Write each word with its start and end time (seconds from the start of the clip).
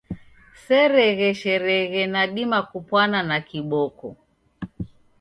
Seregheshereghe 0.63 2.01
nadima 2.13 2.59
kupwana 2.69 3.19
na 3.29 3.37
kiboko. 3.47 4.07